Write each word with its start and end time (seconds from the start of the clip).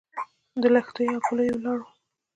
د 0.61 0.63
لښتيو 0.75 1.15
او 1.15 1.21
پلیو 1.27 1.61
لارو 1.63 1.85